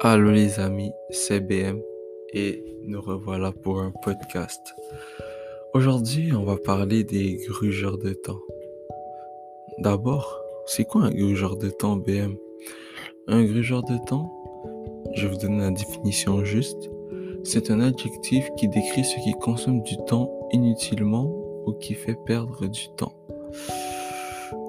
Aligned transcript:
Allô 0.00 0.30
les 0.30 0.60
amis, 0.60 0.92
c'est 1.10 1.40
BM 1.40 1.80
et 2.32 2.62
nous 2.84 3.00
revoilà 3.00 3.50
pour 3.50 3.80
un 3.80 3.90
podcast. 3.90 4.62
Aujourd'hui, 5.74 6.32
on 6.32 6.44
va 6.44 6.56
parler 6.56 7.02
des 7.02 7.34
grugeurs 7.48 7.98
de 7.98 8.12
temps. 8.12 8.38
D'abord, 9.78 10.40
c'est 10.66 10.84
quoi 10.84 11.02
un 11.02 11.10
grugeur 11.10 11.56
de 11.56 11.68
temps 11.68 11.96
BM 11.96 12.36
Un 13.26 13.42
grugeur 13.42 13.82
de 13.82 13.98
temps, 14.06 14.32
je 15.16 15.26
vous 15.26 15.36
donner 15.36 15.62
la 15.62 15.72
définition 15.72 16.44
juste. 16.44 16.88
C'est 17.42 17.68
un 17.72 17.80
adjectif 17.80 18.48
qui 18.56 18.68
décrit 18.68 19.04
ce 19.04 19.16
qui 19.24 19.32
consomme 19.32 19.82
du 19.82 19.96
temps 20.06 20.30
inutilement 20.52 21.24
ou 21.66 21.72
qui 21.72 21.94
fait 21.94 22.16
perdre 22.24 22.68
du 22.68 22.88
temps. 22.96 23.14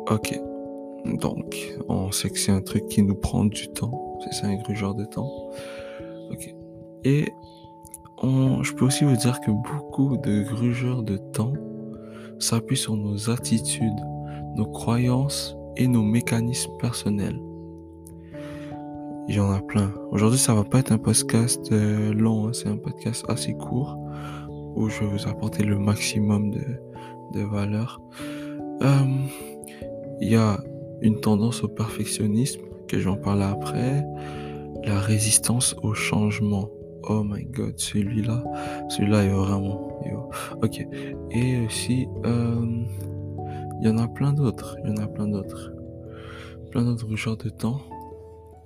Ok, 0.10 0.42
donc 1.06 1.76
on 1.88 2.12
sait 2.12 2.32
que 2.32 2.40
c'est 2.40 2.52
un 2.52 2.64
truc 2.64 2.88
qui 2.88 3.04
nous 3.04 3.14
prend 3.14 3.46
du 3.46 3.68
temps 3.68 4.09
c'est 4.24 4.34
ça 4.34 4.48
un 4.48 4.56
grugeur 4.56 4.96
de 4.96 5.06
temps. 5.06 5.30
Et 7.04 7.26
je 8.22 8.74
peux 8.74 8.86
aussi 8.86 9.06
vous 9.06 9.16
dire 9.16 9.40
que 9.42 9.52
beaucoup 9.52 10.18
de 10.18 10.44
grugeurs 10.44 11.04
de 11.04 11.18
temps 11.18 11.54
s'appuient 12.40 12.78
sur 12.78 12.96
nos 12.96 13.30
attitudes, 13.30 14.00
nos 14.56 14.66
croyances 14.66 15.56
et 15.78 15.88
nos 15.88 16.04
mécanismes 16.04 16.72
personnels. 16.80 17.40
Il 19.28 19.36
y 19.36 19.40
en 19.40 19.52
a 19.52 19.62
plein. 19.62 19.94
Aujourd'hui, 20.12 20.40
ça 20.40 20.54
va 20.56 20.64
pas 20.64 20.80
être 20.80 20.92
un 20.92 20.98
podcast 20.98 21.72
euh, 21.72 22.14
long, 22.14 22.48
hein. 22.48 22.54
c'est 22.54 22.68
un 22.68 22.78
podcast 22.78 23.24
assez 23.30 23.54
court 23.54 23.98
où 24.76 24.90
je 24.90 25.02
vais 25.02 25.06
vous 25.06 25.28
apporter 25.28 25.64
le 25.64 25.78
maximum 25.78 26.50
de, 26.50 26.62
de 27.34 27.42
valeur. 27.42 28.02
Euh, 28.82 29.06
il 30.20 30.30
y 30.30 30.36
a 30.36 30.60
une 31.02 31.20
tendance 31.20 31.64
au 31.64 31.68
perfectionnisme 31.68 32.62
que 32.90 33.00
j'en 33.00 33.16
parle 33.16 33.44
après. 33.44 34.06
La 34.84 35.00
résistance 35.00 35.76
au 35.84 35.94
changement. 35.94 36.70
Oh 37.04 37.24
my 37.24 37.46
god, 37.46 37.80
celui-là, 37.80 38.44
celui-là 38.90 39.24
est 39.24 39.30
vraiment. 39.30 40.02
Ok. 40.62 40.86
Et 41.32 41.66
aussi, 41.66 42.08
euh, 42.26 42.86
il 43.80 43.88
y 43.88 43.90
en 43.90 43.98
a 43.98 44.08
plein 44.08 44.34
d'autres. 44.34 44.78
Il 44.84 44.90
y 44.90 44.94
en 44.94 45.04
a 45.04 45.08
plein 45.08 45.28
d'autres. 45.28 45.72
Plein 46.72 46.84
d'autres 46.84 47.16
genres 47.16 47.38
de 47.38 47.50
temps. 47.50 47.80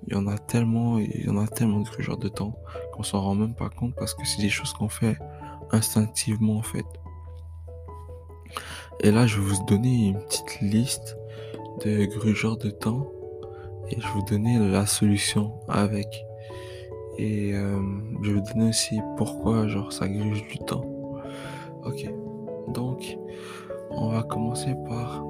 Il 0.07 0.13
y 0.13 0.17
en 0.17 0.27
a 0.27 0.37
tellement, 0.37 0.99
il 0.99 1.25
y 1.25 1.29
en 1.29 1.37
a 1.37 1.47
tellement 1.47 1.81
de 1.81 2.01
genres 2.01 2.17
de 2.17 2.27
temps 2.27 2.57
qu'on 2.91 3.03
s'en 3.03 3.21
rend 3.21 3.35
même 3.35 3.55
pas 3.55 3.69
compte 3.69 3.95
parce 3.95 4.13
que 4.13 4.25
c'est 4.25 4.41
des 4.41 4.49
choses 4.49 4.73
qu'on 4.73 4.89
fait 4.89 5.17
instinctivement 5.71 6.57
en 6.57 6.61
fait. 6.61 6.85
Et 8.99 9.11
là, 9.11 9.25
je 9.25 9.39
vais 9.39 9.45
vous 9.45 9.65
donner 9.65 10.07
une 10.07 10.19
petite 10.19 10.61
liste 10.61 11.17
de 11.85 12.05
grugeurs 12.05 12.57
de 12.57 12.69
temps 12.69 13.07
et 13.89 13.99
je 13.99 14.07
vous 14.07 14.23
donner 14.23 14.59
la 14.59 14.85
solution 14.85 15.53
avec. 15.67 16.25
Et 17.17 17.53
euh, 17.53 17.79
je 18.21 18.31
vais 18.31 18.39
vous 18.39 18.53
donner 18.53 18.69
aussi 18.69 18.99
pourquoi 19.17 19.67
genre 19.67 19.93
ça 19.93 20.07
gruge 20.07 20.47
du 20.47 20.57
temps. 20.59 20.85
Ok. 21.85 22.09
Donc, 22.69 23.17
on 23.91 24.09
va 24.09 24.23
commencer 24.23 24.73
par 24.87 25.23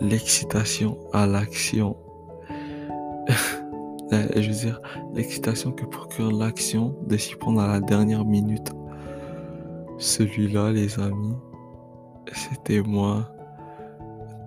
l'excitation 0.00 0.98
à 1.12 1.26
l'action. 1.26 1.96
je 4.10 4.48
veux 4.48 4.54
dire, 4.54 4.80
l'excitation 5.14 5.72
que 5.72 5.84
procure 5.84 6.30
l'action 6.30 6.94
de 7.06 7.16
s'y 7.16 7.34
prendre 7.34 7.60
à 7.60 7.66
la 7.66 7.80
dernière 7.80 8.24
minute. 8.24 8.72
Celui-là, 9.98 10.70
les 10.70 10.98
amis, 11.00 11.34
c'était 12.32 12.80
moi. 12.80 13.28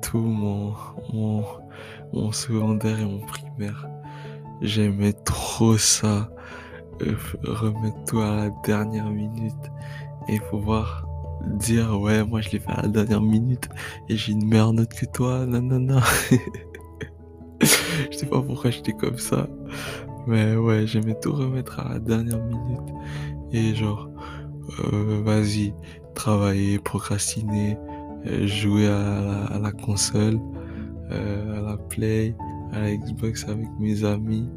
Tout 0.02 0.20
mon, 0.20 0.74
mon, 1.14 1.44
mon 2.14 2.32
secondaire 2.32 3.00
et 3.00 3.06
mon 3.06 3.20
primaire. 3.20 3.88
J'aimais 4.62 5.14
trop 5.14 5.78
ça. 5.78 6.30
Euh, 7.02 7.16
remettre 7.44 8.04
tout 8.06 8.20
à 8.20 8.36
la 8.36 8.50
dernière 8.64 9.10
minute. 9.10 9.72
Et 10.28 10.40
pouvoir 10.40 11.08
dire, 11.46 12.00
ouais, 12.00 12.24
moi 12.24 12.42
je 12.42 12.50
l'ai 12.52 12.60
fait 12.60 12.72
à 12.72 12.84
la 12.84 12.88
dernière 12.88 13.22
minute 13.22 13.68
et 14.08 14.16
j'ai 14.16 14.34
une 14.34 14.48
meilleure 14.48 14.74
note 14.74 14.94
que 14.94 15.06
toi. 15.06 15.46
Non. 15.46 16.00
je 17.62 18.18
sais 18.18 18.28
pas 18.28 18.42
pourquoi 18.42 18.70
j'étais 18.70 18.94
comme 18.94 19.18
ça. 19.18 19.48
Mais 20.28 20.56
ouais, 20.56 20.86
j'aimais 20.86 21.16
tout 21.20 21.34
remettre 21.34 21.80
à 21.80 21.94
la 21.94 22.00
dernière 22.00 22.44
minute. 22.44 22.94
Et 23.52 23.74
genre, 23.74 24.10
euh, 24.94 25.22
vas-y, 25.24 25.74
travailler, 26.14 26.78
procrastiner, 26.78 27.78
euh, 28.28 28.46
jouer 28.46 28.88
à 28.88 29.58
la 29.60 29.72
console. 29.72 30.40
Euh, 31.12 31.58
à 31.58 31.62
la 31.62 31.78
Play, 31.78 32.36
à 32.72 32.80
la 32.80 32.96
Xbox 32.96 33.46
avec 33.48 33.68
mes 33.80 34.04
amis, 34.06 34.50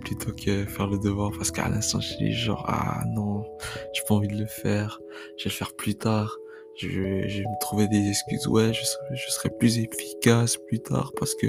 plutôt 0.00 0.32
que 0.32 0.64
faire 0.66 0.86
le 0.86 0.98
devoir 0.98 1.30
parce 1.32 1.50
qu'à 1.50 1.68
l'instant 1.68 2.00
je 2.00 2.16
dis 2.16 2.32
genre 2.32 2.64
ah 2.68 3.02
non, 3.14 3.44
j'ai 3.92 4.02
pas 4.06 4.14
envie 4.14 4.28
de 4.28 4.36
le 4.36 4.46
faire, 4.46 5.00
je 5.36 5.44
vais 5.44 5.50
le 5.50 5.54
faire 5.54 5.74
plus 5.74 5.94
tard. 5.94 6.36
Je, 6.76 6.86
vais 6.86 7.26
me 7.26 7.60
trouver 7.60 7.88
des 7.88 8.08
excuses. 8.08 8.46
Ouais, 8.46 8.72
je 8.72 9.30
serai, 9.30 9.50
plus 9.50 9.80
efficace 9.80 10.56
plus 10.56 10.78
tard 10.78 11.12
parce 11.18 11.34
que 11.34 11.48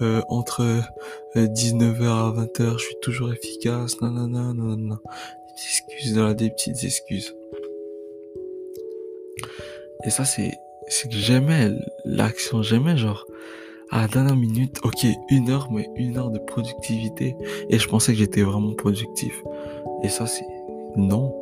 euh, 0.00 0.22
entre 0.28 0.62
19h 1.34 2.02
euh, 2.02 2.08
à 2.08 2.46
20h, 2.46 2.78
je 2.78 2.84
suis 2.84 2.96
toujours 3.02 3.32
efficace. 3.32 4.00
Non, 4.00 4.10
non, 4.10 4.28
non, 4.28 4.54
non, 4.54 4.76
non. 4.76 4.98
Des 5.56 5.62
excuses, 5.62 6.36
des 6.36 6.50
petites 6.50 6.84
excuses. 6.84 7.34
Et 10.04 10.10
ça, 10.10 10.24
c'est, 10.24 10.52
c'est 10.88 11.08
que 11.08 11.16
j'aimais 11.16 11.70
l'action. 12.04 12.62
J'aimais 12.62 12.96
genre 12.96 13.26
à 13.90 14.02
la 14.02 14.08
dernière 14.08 14.36
minute, 14.36 14.78
ok, 14.82 15.06
une 15.30 15.50
heure, 15.50 15.68
mais 15.70 15.88
une 15.96 16.16
heure 16.16 16.30
de 16.30 16.38
productivité. 16.38 17.36
Et 17.68 17.78
je 17.78 17.88
pensais 17.88 18.12
que 18.12 18.18
j'étais 18.18 18.42
vraiment 18.42 18.74
productif. 18.74 19.42
Et 20.02 20.08
ça, 20.08 20.26
c'est 20.26 20.46
non. 20.96 21.34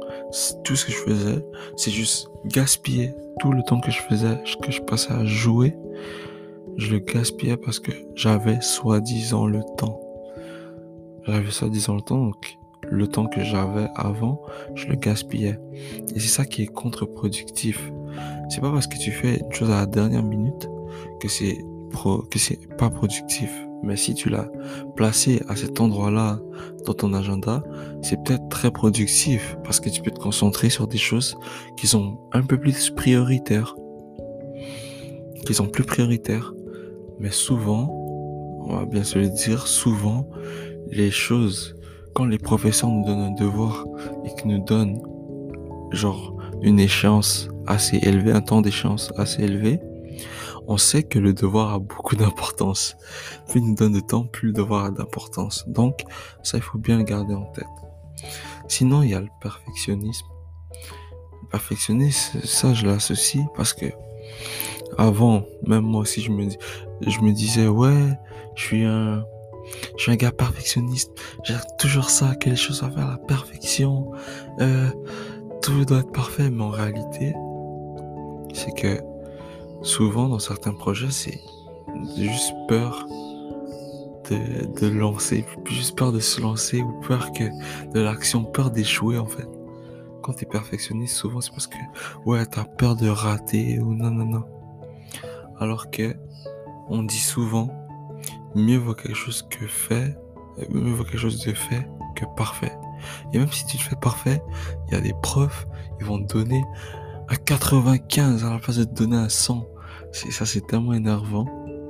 Tout 0.64 0.76
ce 0.76 0.86
que 0.86 0.92
je 0.92 0.96
faisais, 0.96 1.44
c'est 1.76 1.90
juste 1.90 2.28
gaspiller 2.46 3.14
tout 3.40 3.52
le 3.52 3.62
temps 3.62 3.80
que 3.80 3.90
je 3.90 4.00
faisais, 4.00 4.38
que 4.62 4.70
je 4.70 4.80
passais 4.80 5.12
à 5.12 5.24
jouer. 5.24 5.76
Je 6.76 6.92
le 6.92 6.98
gaspillais 7.00 7.56
parce 7.56 7.78
que 7.78 7.92
j'avais 8.14 8.60
soi-disant 8.60 9.46
le 9.46 9.60
temps. 9.76 10.00
J'avais 11.26 11.50
soi-disant 11.50 11.94
le 11.96 12.00
temps, 12.00 12.18
donc 12.18 12.58
le 12.90 13.06
temps 13.06 13.26
que 13.26 13.42
j'avais 13.42 13.88
avant, 13.94 14.42
je 14.74 14.86
le 14.86 14.96
gaspillais. 14.96 15.58
Et 16.14 16.20
c'est 16.20 16.28
ça 16.28 16.44
qui 16.44 16.62
est 16.62 16.66
contre-productif. 16.66 17.92
C'est 18.52 18.60
pas 18.60 18.70
parce 18.70 18.86
que 18.86 18.98
tu 18.98 19.10
fais 19.12 19.38
une 19.38 19.50
chose 19.50 19.70
à 19.70 19.80
la 19.80 19.86
dernière 19.86 20.22
minute 20.22 20.68
que 21.20 21.28
c'est 21.28 21.64
que 22.30 22.38
c'est 22.38 22.58
pas 22.76 22.90
productif. 22.90 23.50
Mais 23.82 23.96
si 23.96 24.12
tu 24.12 24.28
l'as 24.28 24.46
placé 24.94 25.42
à 25.48 25.56
cet 25.56 25.80
endroit-là 25.80 26.38
dans 26.84 26.92
ton 26.92 27.14
agenda, 27.14 27.62
c'est 28.02 28.22
peut-être 28.22 28.46
très 28.50 28.70
productif 28.70 29.56
parce 29.64 29.80
que 29.80 29.88
tu 29.88 30.02
peux 30.02 30.10
te 30.10 30.20
concentrer 30.20 30.68
sur 30.68 30.86
des 30.86 30.98
choses 30.98 31.34
qui 31.78 31.86
sont 31.86 32.18
un 32.32 32.42
peu 32.42 32.58
plus 32.58 32.90
prioritaires. 32.90 33.74
Qui 35.46 35.54
sont 35.54 35.68
plus 35.68 35.84
prioritaires. 35.84 36.52
Mais 37.20 37.30
souvent, 37.30 37.88
on 38.66 38.76
va 38.76 38.84
bien 38.84 39.02
se 39.02 39.18
le 39.18 39.30
dire, 39.30 39.66
souvent, 39.66 40.28
les 40.90 41.10
choses, 41.10 41.74
quand 42.14 42.26
les 42.26 42.38
professeurs 42.38 42.90
nous 42.90 43.06
donnent 43.06 43.20
un 43.20 43.30
devoir 43.30 43.86
et 44.26 44.34
qu'ils 44.34 44.50
nous 44.50 44.62
donnent, 44.62 45.00
genre, 45.90 46.36
une 46.62 46.78
échéance 46.80 47.48
assez 47.66 47.98
élevée, 47.98 48.32
un 48.32 48.40
temps 48.40 48.60
d'échéance 48.60 49.12
assez 49.16 49.42
élevé, 49.42 49.80
on 50.66 50.76
sait 50.76 51.02
que 51.02 51.18
le 51.18 51.34
devoir 51.34 51.74
a 51.74 51.78
beaucoup 51.78 52.16
d'importance. 52.22 52.96
Plus 53.48 53.60
il 53.60 53.68
nous 53.68 53.74
donne 53.74 53.92
de 53.92 54.00
temps, 54.00 54.24
plus 54.24 54.48
le 54.48 54.54
devoir 54.54 54.86
a 54.86 54.90
d'importance. 54.90 55.64
Donc, 55.68 56.02
ça, 56.42 56.58
il 56.58 56.62
faut 56.62 56.78
bien 56.78 56.98
le 56.98 57.04
garder 57.04 57.34
en 57.34 57.46
tête. 57.46 57.66
Sinon, 58.68 59.02
il 59.02 59.10
y 59.10 59.14
a 59.14 59.20
le 59.20 59.28
perfectionnisme. 59.40 60.26
Le 61.42 61.48
perfectionnisme, 61.48 62.40
ça, 62.44 62.74
je 62.74 62.86
l'associe 62.86 63.44
parce 63.56 63.72
que 63.72 63.86
avant, 64.98 65.44
même 65.66 65.82
moi 65.82 66.02
aussi, 66.02 66.20
je 66.20 66.30
me, 66.30 66.48
je 67.06 67.20
me 67.20 67.32
disais, 67.32 67.66
ouais, 67.66 68.18
je 68.54 68.62
suis 68.62 68.84
un, 68.84 69.24
je 69.96 70.02
suis 70.02 70.12
un 70.12 70.16
gars 70.16 70.32
perfectionniste. 70.32 71.10
J'ai 71.44 71.54
toujours 71.78 72.10
ça, 72.10 72.34
que 72.34 72.50
les 72.50 72.56
choses 72.56 72.82
à 72.82 72.90
faire 72.90 73.08
la 73.08 73.18
perfection. 73.18 74.10
Euh, 74.60 74.90
tout 75.62 75.84
doit 75.84 75.98
être 75.98 76.12
parfait, 76.12 76.50
mais 76.50 76.62
en 76.62 76.70
réalité, 76.70 77.34
c'est 78.52 78.72
que 78.74 79.00
souvent 79.82 80.28
dans 80.28 80.40
certains 80.40 80.74
projets, 80.74 81.10
c'est 81.10 81.40
juste 82.16 82.52
peur 82.68 83.06
de, 84.28 84.80
de 84.80 84.88
lancer, 84.88 85.44
juste 85.66 85.96
peur 85.96 86.12
de 86.12 86.18
se 86.18 86.40
lancer 86.40 86.82
ou 86.82 86.92
peur 87.00 87.32
que 87.32 87.44
de 87.92 88.00
l'action, 88.00 88.44
peur 88.44 88.70
d'échouer 88.70 89.18
en 89.18 89.26
fait. 89.26 89.48
Quand 90.22 90.34
tu 90.34 90.44
es 90.44 90.48
perfectionniste, 90.48 91.16
souvent 91.16 91.40
c'est 91.40 91.50
parce 91.50 91.68
que 91.68 91.78
ouais, 92.26 92.44
t'as 92.46 92.64
peur 92.64 92.96
de 92.96 93.08
rater 93.08 93.78
ou 93.78 93.94
non, 93.94 94.10
non, 94.10 94.24
non. 94.24 94.44
Alors 95.58 95.90
que 95.90 96.16
on 96.88 97.04
dit 97.04 97.18
souvent, 97.18 97.68
mieux 98.54 98.78
vaut 98.78 98.94
quelque 98.94 99.14
chose 99.14 99.42
que 99.42 99.66
fait, 99.66 100.16
mieux 100.70 100.92
vaut 100.92 101.04
quelque 101.04 101.18
chose 101.18 101.44
de 101.44 101.52
fait 101.52 101.88
que 102.16 102.24
parfait. 102.36 102.72
Et 103.32 103.38
même 103.38 103.50
si 103.50 103.66
tu 103.66 103.76
le 103.76 103.82
fais 103.82 103.96
parfait, 103.96 104.42
il 104.88 104.94
y 104.94 104.96
a 104.96 105.00
des 105.00 105.14
preuves, 105.22 105.66
ils 106.00 106.06
vont 106.06 106.22
te 106.22 106.32
donner 106.34 106.62
à 107.28 107.36
95 107.36 108.44
à 108.44 108.50
la 108.50 108.58
place 108.58 108.76
de 108.76 108.84
te 108.84 108.94
donner 108.94 109.18
à 109.18 109.28
100. 109.28 109.66
C'est, 110.12 110.30
ça, 110.30 110.44
c'est 110.44 110.66
tellement 110.66 110.92
énervant. 110.92 111.46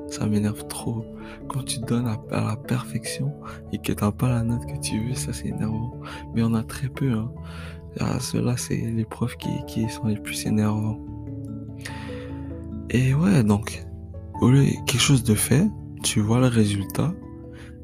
ça 0.08 0.26
m'énerve 0.26 0.66
trop. 0.68 1.04
Quand 1.48 1.64
tu 1.64 1.80
donnes 1.80 2.06
à, 2.06 2.18
la 2.30 2.56
perfection 2.56 3.32
et 3.72 3.78
que 3.78 3.92
t'as 3.92 4.12
pas 4.12 4.28
la 4.28 4.42
note 4.42 4.66
que 4.66 4.78
tu 4.80 5.08
veux, 5.08 5.14
ça 5.14 5.32
c'est 5.32 5.48
énervant. 5.48 6.00
Mais 6.34 6.42
on 6.42 6.54
a 6.54 6.62
très 6.62 6.88
peu, 6.88 7.12
hein. 7.12 7.30
Ah, 8.00 8.18
Ceux-là, 8.20 8.56
c'est 8.56 8.76
les 8.76 9.04
profs 9.04 9.36
qui, 9.36 9.50
qui 9.66 9.88
sont 9.88 10.06
les 10.06 10.16
plus 10.16 10.46
énervants. 10.46 10.98
Et 12.90 13.14
ouais, 13.14 13.42
donc, 13.42 13.84
au 14.40 14.50
lieu 14.50 14.64
quelque 14.86 15.00
chose 15.00 15.24
de 15.24 15.34
fait, 15.34 15.66
tu 16.02 16.20
vois 16.20 16.40
le 16.40 16.48
résultat 16.48 17.14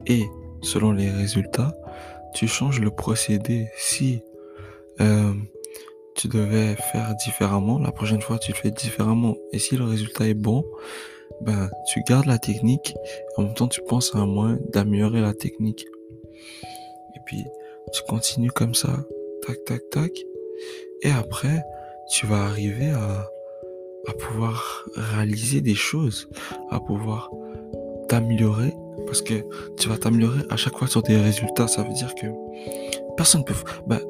et 0.06 0.26
selon 0.60 0.92
les 0.92 1.10
résultats, 1.10 1.74
tu 2.34 2.46
changes 2.48 2.80
le 2.80 2.90
procédé. 2.90 3.68
Si 3.76 4.22
euh, 5.00 5.32
tu 6.14 6.28
devais 6.28 6.74
faire 6.92 7.14
différemment, 7.24 7.78
la 7.78 7.92
prochaine 7.92 8.20
fois 8.20 8.38
tu 8.38 8.52
le 8.52 8.56
fais 8.56 8.70
différemment. 8.70 9.36
Et 9.52 9.58
si 9.58 9.76
le 9.76 9.84
résultat 9.84 10.26
est 10.26 10.34
bon, 10.34 10.64
ben 11.40 11.70
tu 11.92 12.02
gardes 12.02 12.26
la 12.26 12.38
technique. 12.38 12.94
En 13.36 13.44
même 13.44 13.54
temps, 13.54 13.68
tu 13.68 13.80
penses 13.82 14.14
à 14.14 14.18
un 14.18 14.26
moyen 14.26 14.58
d'améliorer 14.72 15.20
la 15.20 15.34
technique. 15.34 15.86
Et 17.16 17.20
puis 17.26 17.44
tu 17.92 18.02
continues 18.08 18.50
comme 18.50 18.74
ça, 18.74 19.04
tac 19.46 19.64
tac 19.64 19.80
tac. 19.90 20.12
Et 21.02 21.10
après, 21.10 21.62
tu 22.10 22.26
vas 22.26 22.44
arriver 22.44 22.90
à 22.90 23.28
à 24.08 24.12
pouvoir 24.12 24.86
réaliser 24.94 25.60
des 25.60 25.74
choses, 25.74 26.28
à 26.70 26.80
pouvoir 26.80 27.30
t'améliorer 28.08 28.72
parce 29.08 29.22
que 29.22 29.44
tu 29.78 29.88
vas 29.88 29.96
t'améliorer 29.96 30.42
à 30.50 30.56
chaque 30.56 30.76
fois 30.76 30.86
sur 30.86 31.02
des 31.02 31.16
résultats. 31.16 31.66
Ça 31.66 31.82
veut 31.82 31.94
dire 31.94 32.14
que 32.14 32.26
personne 33.16 33.44
peut, 33.44 33.54
bah, 33.86 34.00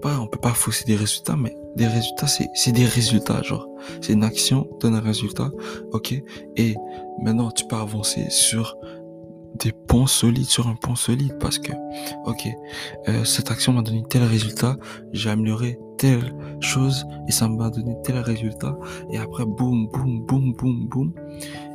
pas, 0.00 0.18
on 0.20 0.26
peut 0.26 0.38
pas 0.38 0.54
fausser 0.54 0.84
des 0.84 0.96
résultats, 0.96 1.36
mais 1.36 1.54
des 1.76 1.86
résultats, 1.86 2.28
c'est, 2.28 2.48
c'est 2.54 2.72
des 2.72 2.86
résultats, 2.86 3.42
genre. 3.42 3.68
C'est 4.00 4.12
une 4.12 4.24
action, 4.24 4.68
donne 4.80 4.94
un 4.94 5.00
résultat, 5.00 5.50
ok? 5.92 6.14
Et 6.56 6.74
maintenant, 7.22 7.50
tu 7.50 7.66
peux 7.66 7.76
avancer 7.76 8.30
sur 8.30 8.76
des 9.58 9.72
ponts 9.72 10.06
solides 10.06 10.46
sur 10.46 10.66
un 10.68 10.74
pont 10.74 10.96
solide 10.96 11.36
parce 11.38 11.58
que, 11.58 11.72
ok, 12.26 12.48
euh, 13.08 13.24
cette 13.24 13.50
action 13.50 13.72
m'a 13.72 13.82
donné 13.82 14.02
tel 14.08 14.24
résultat, 14.24 14.76
j'ai 15.12 15.30
amélioré 15.30 15.78
telle 15.96 16.34
chose 16.60 17.06
et 17.28 17.32
ça 17.32 17.48
m'a 17.48 17.70
donné 17.70 17.96
tel 18.02 18.18
résultat 18.18 18.76
et 19.10 19.18
après 19.18 19.44
boum, 19.44 19.86
boum, 19.92 20.22
boum, 20.26 20.52
boum, 20.54 20.88
boum. 20.88 21.12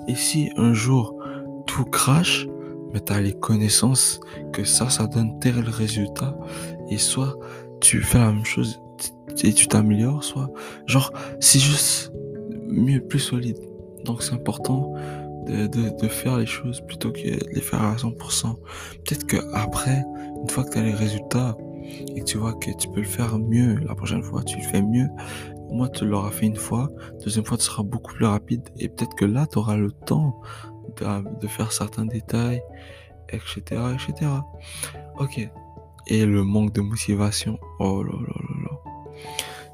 Et 0.07 0.15
si 0.15 0.49
un 0.57 0.73
jour 0.73 1.15
tout 1.65 1.85
crache, 1.85 2.47
mais 2.93 2.99
tu 2.99 3.13
as 3.13 3.21
les 3.21 3.33
connaissances 3.33 4.19
que 4.51 4.63
ça, 4.63 4.89
ça 4.89 5.07
donne 5.07 5.39
tel 5.39 5.59
résultat 5.59 6.37
et 6.89 6.97
soit 6.97 7.37
tu 7.81 8.01
fais 8.01 8.19
la 8.19 8.31
même 8.31 8.45
chose 8.45 8.81
et 9.43 9.53
tu 9.53 9.67
t'améliores, 9.67 10.23
soit 10.23 10.49
genre 10.85 11.13
c'est 11.39 11.59
juste 11.59 12.11
mieux, 12.67 13.01
plus 13.01 13.19
solide. 13.19 13.57
Donc 14.05 14.23
c'est 14.23 14.33
important 14.33 14.93
de, 15.47 16.07
faire 16.07 16.37
les 16.37 16.45
choses 16.45 16.81
plutôt 16.81 17.11
que 17.11 17.19
de 17.19 17.53
les 17.53 17.61
faire 17.61 17.81
à 17.81 17.95
100%. 17.95 18.55
Peut-être 19.05 19.25
que 19.25 19.37
après, 19.53 20.03
une 20.41 20.49
fois 20.49 20.63
que 20.63 20.71
tu 20.71 20.77
as 20.77 20.83
les 20.83 20.93
résultats 20.93 21.57
et 22.15 22.19
que 22.19 22.25
tu 22.25 22.37
vois 22.37 22.53
que 22.53 22.71
tu 22.77 22.87
peux 22.89 23.01
le 23.01 23.07
faire 23.07 23.37
mieux, 23.39 23.75
la 23.87 23.95
prochaine 23.95 24.21
fois 24.21 24.43
tu 24.43 24.57
le 24.57 24.63
fais 24.63 24.81
mieux, 24.81 25.07
moi 25.71 25.89
tu 25.89 26.05
l'auras 26.05 26.31
fait 26.31 26.45
une 26.45 26.55
fois, 26.55 26.89
deuxième 27.23 27.45
fois 27.45 27.57
tu 27.57 27.63
seras 27.63 27.83
beaucoup 27.83 28.13
plus 28.13 28.25
rapide 28.25 28.69
et 28.77 28.89
peut-être 28.89 29.15
que 29.15 29.25
là 29.25 29.47
tu 29.47 29.57
auras 29.57 29.77
le 29.77 29.91
temps 29.91 30.39
de, 31.41 31.47
faire 31.47 31.71
certains 31.71 32.05
détails, 32.05 32.61
etc., 33.29 33.61
etc. 33.93 34.31
Ok. 35.19 35.49
Et 36.07 36.25
le 36.25 36.43
manque 36.43 36.73
de 36.73 36.81
motivation. 36.81 37.59
Oh 37.79 38.03
là 38.03 38.13
là 38.13 38.35
là 38.35 38.55
là. 38.63 39.21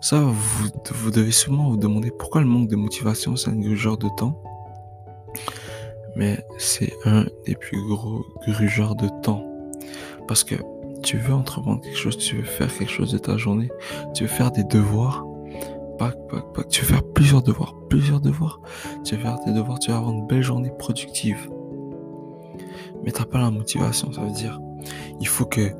Ça, 0.01 0.19
vous, 0.19 0.69
vous 0.93 1.11
devez 1.11 1.31
sûrement 1.31 1.69
vous 1.69 1.77
demander 1.77 2.11
pourquoi 2.11 2.41
le 2.41 2.47
manque 2.47 2.67
de 2.67 2.75
motivation, 2.75 3.35
c'est 3.35 3.49
un 3.49 3.75
genre 3.75 3.97
de 3.97 4.09
temps 4.17 4.41
mais 6.15 6.37
c'est 6.57 6.93
un 7.05 7.25
des 7.45 7.55
plus 7.55 7.81
gros 7.87 8.25
grugeurs 8.47 8.95
de 8.95 9.09
temps. 9.21 9.43
Parce 10.27 10.43
que 10.43 10.55
tu 11.03 11.17
veux 11.17 11.33
entreprendre 11.33 11.81
quelque 11.81 11.97
chose, 11.97 12.17
tu 12.17 12.37
veux 12.37 12.43
faire 12.43 12.73
quelque 12.75 12.91
chose 12.91 13.11
de 13.11 13.17
ta 13.17 13.37
journée, 13.37 13.69
tu 14.13 14.23
veux 14.23 14.29
faire 14.29 14.51
des 14.51 14.63
devoirs, 14.63 15.25
pac, 15.97 16.15
pac, 16.29 16.53
pac, 16.53 16.67
tu 16.69 16.81
veux 16.81 16.87
faire 16.87 17.03
plusieurs 17.13 17.41
devoirs, 17.41 17.75
plusieurs 17.89 18.21
devoirs, 18.21 18.59
tu 19.03 19.15
veux 19.15 19.21
faire 19.21 19.39
tes 19.43 19.53
devoirs, 19.53 19.79
tu 19.79 19.91
vas 19.91 19.97
avoir 19.97 20.11
une 20.13 20.27
belle 20.27 20.43
journée 20.43 20.71
productive. 20.77 21.49
Mais 23.03 23.11
t'as 23.11 23.25
pas 23.25 23.39
la 23.39 23.51
motivation, 23.51 24.11
ça 24.11 24.21
veut 24.21 24.31
dire, 24.31 24.59
il 25.19 25.27
faut 25.27 25.45
que 25.45 25.71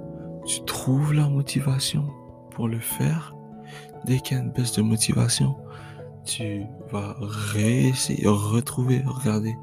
tu 0.46 0.64
trouves 0.66 1.14
la 1.14 1.28
motivation 1.28 2.06
pour 2.52 2.68
le 2.68 2.80
faire. 2.80 3.36
Dès 4.06 4.20
qu'il 4.20 4.38
y 4.38 4.40
a 4.40 4.44
une 4.44 4.52
baisse 4.52 4.74
de 4.74 4.84
motivation, 4.84 5.56
tu 6.26 6.64
vas 6.92 7.16
réessayer, 7.20 8.28
retrouver, 8.28 9.04
regarder 9.06 9.56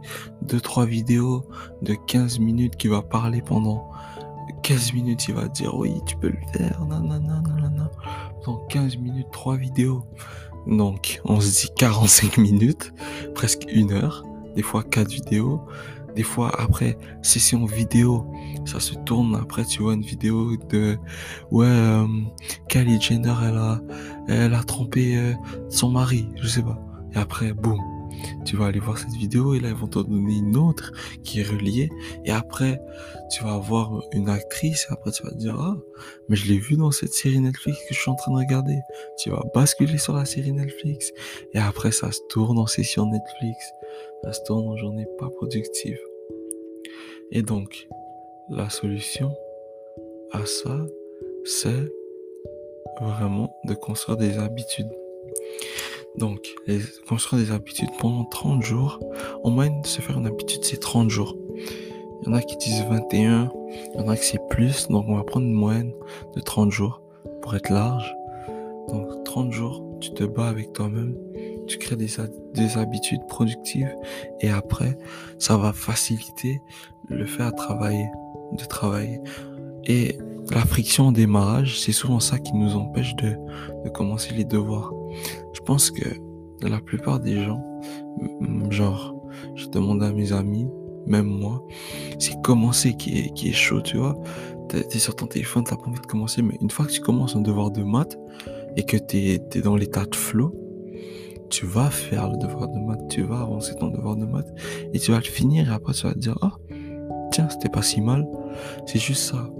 deux, 0.42 0.60
trois 0.60 0.86
vidéos 0.86 1.44
de 1.82 1.94
15 1.94 2.38
minutes 2.40 2.76
qui 2.76 2.88
va 2.88 3.02
parler 3.02 3.42
pendant 3.42 3.90
15 4.62 4.92
minutes, 4.94 5.26
il 5.28 5.34
va 5.34 5.48
dire 5.48 5.74
oui, 5.74 5.92
tu 6.06 6.16
peux 6.16 6.28
le 6.28 6.38
faire, 6.52 6.84
non, 6.84 7.00
non. 7.00 7.20
Dans 8.46 8.56
15 8.66 8.96
minutes, 8.96 9.28
trois 9.32 9.56
vidéos. 9.56 10.04
Donc, 10.66 11.20
on 11.24 11.40
se 11.40 11.50
dit 11.62 11.68
45 11.76 12.38
minutes, 12.38 12.92
presque 13.34 13.64
une 13.72 13.92
heure, 13.92 14.24
des 14.54 14.62
fois 14.62 14.82
quatre 14.82 15.10
vidéos. 15.10 15.60
Des 16.14 16.22
fois, 16.22 16.52
après 16.60 16.98
session 17.22 17.64
vidéo, 17.64 18.26
ça 18.66 18.80
se 18.80 18.94
tourne. 18.94 19.34
Après, 19.34 19.64
tu 19.64 19.82
vois 19.82 19.94
une 19.94 20.02
vidéo 20.02 20.56
de 20.68 20.98
ouais, 21.50 21.66
euh, 21.66 22.06
Kylie 22.68 23.00
Jenner, 23.00 23.34
elle 23.42 23.56
a, 23.56 23.80
elle 24.28 24.54
a 24.54 24.62
trompé 24.62 25.16
euh, 25.16 25.32
son 25.70 25.90
mari, 25.90 26.28
je 26.36 26.46
sais 26.46 26.62
pas. 26.62 26.78
Et 27.14 27.18
après, 27.18 27.54
boum, 27.54 27.80
tu 28.44 28.56
vas 28.56 28.66
aller 28.66 28.80
voir 28.80 28.98
cette 28.98 29.14
vidéo 29.14 29.54
et 29.54 29.60
là 29.60 29.68
ils 29.68 29.74
vont 29.74 29.88
te 29.88 29.98
donner 29.98 30.34
une 30.34 30.56
autre 30.56 30.92
qui 31.22 31.40
est 31.40 31.44
reliée. 31.44 31.90
Et 32.24 32.30
après 32.30 32.80
tu 33.30 33.42
vas 33.44 33.58
voir 33.58 34.02
une 34.12 34.28
actrice 34.28 34.86
et 34.88 34.92
après 34.92 35.10
tu 35.12 35.22
vas 35.22 35.30
te 35.30 35.36
dire 35.36 35.56
ah 35.58 35.76
mais 36.28 36.36
je 36.36 36.46
l'ai 36.46 36.58
vu 36.58 36.76
dans 36.76 36.90
cette 36.90 37.12
série 37.12 37.40
Netflix 37.40 37.78
que 37.88 37.94
je 37.94 38.00
suis 38.00 38.10
en 38.10 38.14
train 38.14 38.32
de 38.32 38.38
regarder. 38.38 38.78
Tu 39.18 39.30
vas 39.30 39.42
basculer 39.54 39.98
sur 39.98 40.14
la 40.14 40.24
série 40.24 40.52
Netflix. 40.52 41.12
Et 41.54 41.58
après 41.58 41.92
ça 41.92 42.10
se 42.12 42.20
tourne 42.28 42.58
en 42.58 42.66
session 42.66 43.06
Netflix. 43.06 43.72
Ça 44.24 44.32
se 44.32 44.42
tourne 44.44 44.66
en 44.68 44.76
journée 44.76 45.06
pas 45.18 45.28
productive. 45.28 45.98
Et 47.30 47.42
donc 47.42 47.88
la 48.50 48.68
solution 48.70 49.34
à 50.32 50.44
ça 50.46 50.86
c'est 51.44 51.92
vraiment 53.00 53.54
de 53.64 53.74
construire 53.74 54.16
des 54.16 54.38
habitudes 54.38 54.90
donc, 56.16 56.54
construire 57.08 57.42
des 57.42 57.52
habitudes 57.52 57.90
pendant 57.98 58.24
30 58.24 58.62
jours. 58.62 59.00
En 59.44 59.50
moyenne, 59.50 59.82
se 59.84 60.00
faire 60.00 60.18
une 60.18 60.26
habitude, 60.26 60.62
c'est 60.62 60.80
30 60.80 61.08
jours. 61.08 61.36
Il 61.56 62.28
y 62.28 62.30
en 62.30 62.34
a 62.34 62.42
qui 62.42 62.56
disent 62.56 62.84
21, 62.88 63.50
il 63.94 64.00
y 64.00 64.02
en 64.02 64.08
a 64.08 64.16
qui 64.16 64.26
c'est 64.26 64.48
plus. 64.50 64.88
Donc, 64.88 65.06
on 65.08 65.16
va 65.16 65.24
prendre 65.24 65.46
une 65.46 65.54
moyenne 65.54 65.92
de 66.36 66.40
30 66.40 66.70
jours 66.70 67.02
pour 67.40 67.56
être 67.56 67.70
large. 67.70 68.14
Donc, 68.88 69.24
30 69.24 69.52
jours, 69.52 69.84
tu 70.00 70.12
te 70.12 70.24
bats 70.24 70.48
avec 70.48 70.72
toi-même, 70.72 71.16
tu 71.66 71.78
crées 71.78 71.96
des, 71.96 72.08
des 72.54 72.76
habitudes 72.76 73.26
productives 73.28 73.94
et 74.40 74.50
après, 74.50 74.98
ça 75.38 75.56
va 75.56 75.72
faciliter 75.72 76.60
le 77.08 77.24
fait 77.24 77.42
à 77.42 77.52
travailler, 77.52 78.06
de 78.52 78.64
travailler. 78.64 79.20
La 80.54 80.64
friction 80.64 81.08
au 81.08 81.12
démarrage, 81.12 81.80
c'est 81.80 81.92
souvent 81.92 82.20
ça 82.20 82.38
qui 82.38 82.54
nous 82.54 82.76
empêche 82.76 83.14
de, 83.16 83.36
de 83.84 83.88
commencer 83.88 84.32
les 84.34 84.44
devoirs. 84.44 84.92
Je 85.52 85.60
pense 85.60 85.90
que 85.90 86.08
la 86.62 86.80
plupart 86.80 87.20
des 87.20 87.42
gens, 87.42 87.62
genre, 88.70 89.14
je 89.54 89.66
demande 89.68 90.02
à 90.02 90.12
mes 90.12 90.32
amis, 90.32 90.68
même 91.06 91.26
moi, 91.26 91.64
c'est 92.18 92.40
commencer 92.42 92.94
qui 92.94 93.18
est, 93.18 93.34
qui 93.34 93.48
est 93.48 93.54
chaud, 93.54 93.80
tu 93.80 93.96
vois. 93.96 94.14
T'es 94.68 94.98
sur 94.98 95.14
ton 95.14 95.26
téléphone, 95.26 95.64
t'as 95.64 95.76
pas 95.76 95.86
envie 95.86 96.00
de 96.00 96.06
commencer, 96.06 96.40
mais 96.40 96.56
une 96.60 96.70
fois 96.70 96.86
que 96.86 96.92
tu 96.92 97.00
commences 97.00 97.36
un 97.36 97.40
devoir 97.40 97.70
de 97.70 97.82
maths 97.82 98.16
et 98.76 98.84
que 98.84 98.96
t'es 98.96 99.42
es 99.54 99.60
dans 99.60 99.76
l'état 99.76 100.04
de 100.06 100.14
flow, 100.14 100.54
tu 101.50 101.66
vas 101.66 101.90
faire 101.90 102.30
le 102.30 102.38
devoir 102.38 102.68
de 102.68 102.78
maths, 102.78 103.06
tu 103.10 103.22
vas 103.22 103.40
avancer 103.40 103.74
ton 103.74 103.88
devoir 103.88 104.16
de 104.16 104.24
maths 104.24 104.48
et 104.94 104.98
tu 104.98 105.10
vas 105.10 105.18
le 105.18 105.24
finir 105.24 105.70
et 105.70 105.74
après 105.74 105.92
tu 105.92 106.06
vas 106.06 106.14
te 106.14 106.18
dire, 106.18 106.38
ah, 106.40 106.52
tiens, 107.30 107.48
c'était 107.50 107.68
pas 107.68 107.82
si 107.82 108.00
mal. 108.00 108.26
C'est 108.86 108.98
juste 108.98 109.22
ça. 109.22 109.50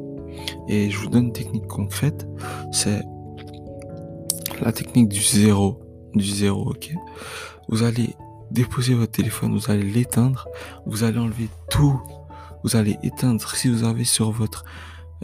Et 0.69 0.91
je 0.91 0.99
vous 0.99 1.09
donne 1.09 1.27
une 1.27 1.33
technique 1.33 1.67
concrète, 1.67 2.27
c'est 2.73 3.03
la 4.63 4.73
technique 4.73 5.09
du 5.09 5.21
zéro. 5.21 5.81
Du 6.15 6.25
zéro, 6.25 6.71
ok? 6.71 6.93
Vous 7.69 7.83
allez 7.85 8.15
déposer 8.51 8.95
votre 8.95 9.13
téléphone, 9.13 9.57
vous 9.57 9.71
allez 9.71 9.83
l'éteindre, 9.83 10.47
vous 10.85 11.05
allez 11.05 11.19
enlever 11.19 11.49
tout, 11.71 12.01
vous 12.63 12.77
allez 12.77 12.99
éteindre, 13.03 13.49
si 13.55 13.69
vous 13.69 13.85
avez 13.85 14.05
sur 14.05 14.31
votre 14.31 14.65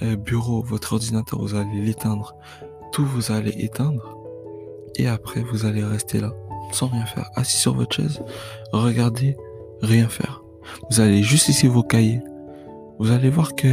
euh, 0.03 0.17
bureau, 0.17 0.62
votre 0.62 0.95
ordinateur, 0.95 1.41
vous 1.41 1.55
allez 1.55 1.81
l'éteindre, 1.81 2.35
tout 2.91 3.05
vous 3.05 3.31
allez 3.31 3.55
éteindre, 3.59 4.17
et 4.97 5.09
après 5.09 5.43
vous 5.43 5.67
allez 5.67 5.85
rester 5.85 6.21
là, 6.21 6.33
sans 6.73 6.87
rien 6.87 7.05
faire, 7.05 7.31
assis 7.35 7.59
sur 7.59 7.75
votre 7.75 7.95
chaise, 7.95 8.23
regardez, 8.73 9.37
rien 9.83 10.09
faire. 10.09 10.43
Vous 10.91 11.00
allez 11.00 11.23
juste 11.23 11.49
ici 11.49 11.67
vos 11.67 11.83
cahiers, 11.83 12.23
vous 12.99 13.11
allez 13.11 13.31
voir 13.31 13.55
que 13.55 13.69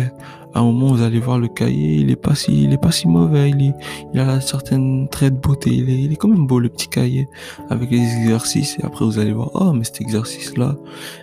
à 0.53 0.59
un 0.59 0.63
moment 0.63 0.93
vous 0.93 1.01
allez 1.01 1.19
voir 1.19 1.37
le 1.37 1.47
cahier, 1.47 1.95
il 1.95 2.11
est 2.11 2.15
pas 2.15 2.33
si, 2.33 2.63
il 2.63 2.71
est 2.71 2.77
pas 2.77 2.91
si 2.91 3.07
mauvais, 3.07 3.49
il, 3.49 3.61
est, 3.61 3.73
il 4.13 4.19
a 4.19 4.39
certaines 4.39 5.09
traits 5.09 5.33
de 5.33 5.39
beauté, 5.39 5.69
il 5.69 5.89
est, 5.89 5.99
il 6.03 6.13
est 6.13 6.15
quand 6.15 6.29
même 6.29 6.47
beau 6.47 6.59
le 6.59 6.69
petit 6.69 6.87
cahier 6.87 7.27
avec 7.69 7.91
les 7.91 7.97
exercices. 7.97 8.77
Et 8.79 8.85
après 8.85 9.03
vous 9.03 9.19
allez 9.19 9.33
voir 9.33 9.51
oh 9.53 9.73
mais 9.73 9.83
cet 9.83 10.01
exercice 10.01 10.55
là, 10.57 10.75